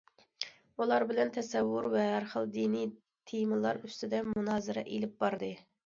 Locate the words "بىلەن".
1.11-1.31